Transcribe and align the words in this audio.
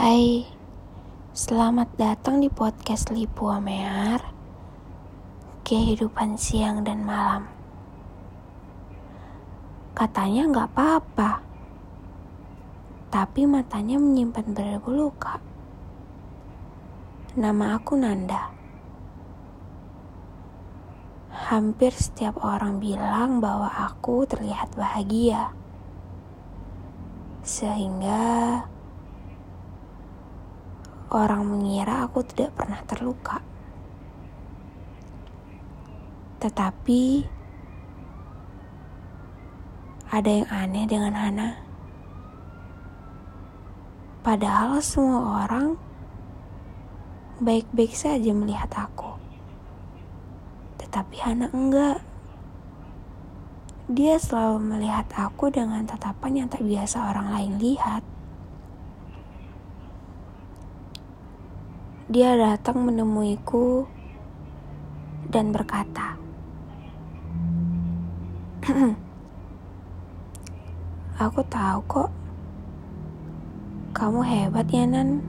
Hai, 0.00 0.48
selamat 1.36 2.00
datang 2.00 2.40
di 2.40 2.48
podcast 2.48 3.12
Lipu 3.12 3.52
Amear 3.52 4.32
Kehidupan 5.60 6.40
siang 6.40 6.80
dan 6.80 7.04
malam. 7.04 7.44
Katanya 9.92 10.48
nggak 10.48 10.68
apa-apa 10.72 11.44
Tapi 13.12 13.44
matanya 13.44 14.00
menyimpan 14.00 14.56
beribu 14.56 14.88
luka. 14.88 15.36
Nama 17.36 17.76
aku 17.76 17.92
Nanda. 18.00 18.56
Hampir 21.28 21.92
setiap 21.92 22.40
orang 22.40 22.80
bilang 22.80 23.44
bahwa 23.44 23.68
aku 23.68 24.24
terlihat 24.24 24.72
bahagia 24.80 25.52
Sehingga 27.44 28.64
orang 31.10 31.42
mengira 31.42 32.06
aku 32.06 32.22
tidak 32.22 32.54
pernah 32.54 32.80
terluka. 32.86 33.42
Tetapi 36.40 37.02
ada 40.10 40.30
yang 40.30 40.48
aneh 40.50 40.86
dengan 40.86 41.14
Hana. 41.14 41.50
Padahal 44.20 44.82
semua 44.82 45.46
orang 45.46 45.78
baik-baik 47.40 47.94
saja 47.94 48.30
melihat 48.34 48.70
aku. 48.74 49.16
Tetapi 50.82 51.16
Hana 51.22 51.46
enggak. 51.54 52.02
Dia 53.90 54.22
selalu 54.22 54.78
melihat 54.78 55.10
aku 55.18 55.50
dengan 55.50 55.82
tatapan 55.82 56.46
yang 56.46 56.48
tak 56.50 56.62
biasa 56.62 57.10
orang 57.10 57.34
lain 57.34 57.52
lihat. 57.58 58.06
Dia 62.10 62.34
datang 62.34 62.90
menemuiku 62.90 63.86
dan 65.30 65.54
berkata, 65.54 66.18
"Aku 71.22 71.38
tahu 71.46 71.78
kok, 71.86 72.10
kamu 73.94 74.26
hebat 74.26 74.66
ya, 74.74 74.90
Nan. 74.90 75.22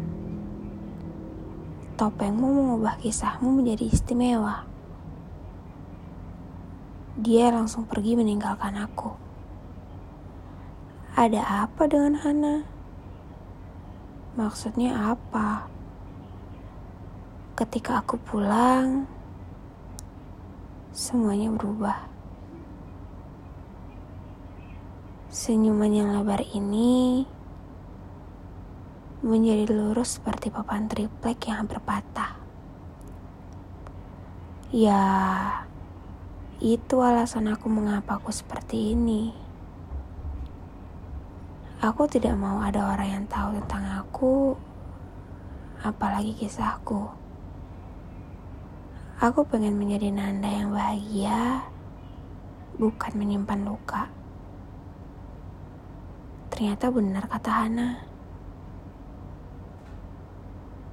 Topengmu 2.02 2.50
mengubah 2.50 2.98
kisahmu 2.98 3.62
menjadi 3.62 3.86
istimewa." 3.86 4.66
Dia 7.14 7.54
langsung 7.54 7.86
pergi 7.86 8.18
meninggalkan 8.18 8.74
aku. 8.82 9.14
Ada 11.14 11.70
apa 11.70 11.86
dengan 11.86 12.18
Hana? 12.26 12.66
Maksudnya 14.34 15.14
apa? 15.14 15.70
Ketika 17.62 18.02
aku 18.02 18.18
pulang, 18.18 19.06
semuanya 20.90 21.54
berubah. 21.54 22.10
Senyuman 25.30 25.94
yang 25.94 26.10
lebar 26.10 26.42
ini 26.42 27.22
menjadi 29.22 29.70
lurus 29.70 30.18
seperti 30.18 30.50
papan 30.50 30.90
triplek 30.90 31.38
yang 31.46 31.62
hampir 31.62 31.78
patah. 31.86 32.34
Ya, 34.74 35.06
itu 36.58 36.98
alasan 36.98 37.46
aku 37.46 37.70
mengapa 37.70 38.18
aku 38.18 38.34
seperti 38.34 38.98
ini. 38.98 39.38
Aku 41.78 42.10
tidak 42.10 42.34
mau 42.42 42.66
ada 42.66 42.90
orang 42.90 43.22
yang 43.22 43.26
tahu 43.30 43.54
tentang 43.62 44.02
aku, 44.02 44.58
apalagi 45.86 46.34
kisahku. 46.34 47.22
Aku 49.22 49.46
pengen 49.46 49.78
menjadi 49.78 50.10
Nanda 50.10 50.50
yang 50.50 50.74
bahagia, 50.74 51.70
bukan 52.82 53.14
menyimpan 53.14 53.62
luka. 53.70 54.10
Ternyata 56.50 56.90
benar 56.90 57.30
kata 57.30 57.52
Hana. 57.54 58.02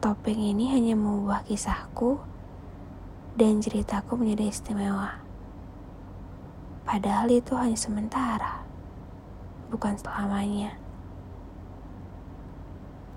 Topeng 0.04 0.36
ini 0.36 0.68
hanya 0.76 0.92
mengubah 0.92 1.40
kisahku 1.48 2.20
dan 3.40 3.64
ceritaku 3.64 4.20
menjadi 4.20 4.52
istimewa. 4.52 5.24
Padahal 6.84 7.32
itu 7.32 7.56
hanya 7.56 7.80
sementara, 7.80 8.60
bukan 9.72 9.96
selamanya. 9.96 10.76